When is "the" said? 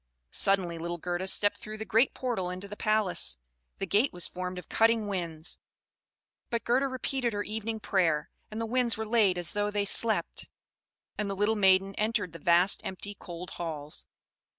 1.77-1.85, 2.67-2.75, 3.77-3.85, 8.59-8.65, 11.29-11.35, 12.33-12.39